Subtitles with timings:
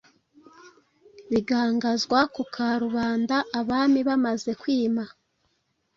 [1.31, 5.03] bigangazwa ku Karubanda, Abami bamaze kwima,